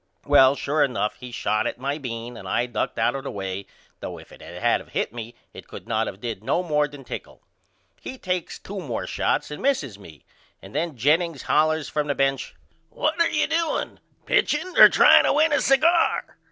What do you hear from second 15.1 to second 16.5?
to win a cigar?